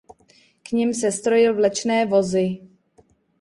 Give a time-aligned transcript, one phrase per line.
[0.63, 2.45] K nim sestrojil vlečné vozy.